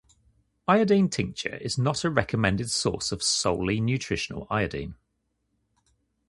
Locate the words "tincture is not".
1.09-2.03